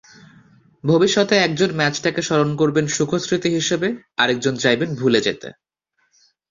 [0.83, 3.87] ভবিষ্যতে একজন ম্যাচটাকে স্মরণ করবেন সুখস্মৃতি হিসেবে,
[4.17, 5.47] আরেকজন চাইবেন ভুলে যেতে।